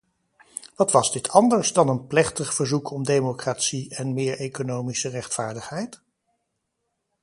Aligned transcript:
Wat 0.75 0.91
was 0.91 1.11
dit 1.11 1.29
anders 1.29 1.73
dan 1.73 1.87
een 1.89 2.07
plechtig 2.07 2.53
verzoek 2.53 2.89
om 2.89 3.03
democratie 3.03 3.95
en 3.95 4.13
meer 4.13 4.37
economische 4.39 5.09
rechtvaardigheid? 5.09 6.01